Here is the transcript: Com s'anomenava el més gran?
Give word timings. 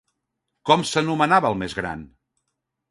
Com 0.69 0.85
s'anomenava 0.93 1.53
el 1.53 1.61
més 1.63 1.81
gran? 1.83 2.05